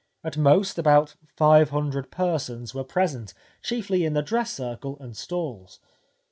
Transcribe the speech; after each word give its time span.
At 0.23 0.35
most, 0.35 0.79
about 0.79 1.13
500 1.37 2.09
persons 2.09 2.73
were 2.73 2.83
present, 2.83 3.35
chiefly 3.61 4.03
in 4.03 4.13
the 4.13 4.23
dress 4.23 4.51
circle 4.51 4.97
and 4.99 5.15
stalls. 5.15 5.79